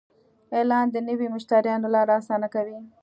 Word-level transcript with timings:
اعلان 0.55 0.85
د 0.91 0.95
نوي 1.07 1.27
مشتریانو 1.35 1.87
لاره 1.95 2.13
اسانه 2.21 2.47
کوي. 2.55 2.77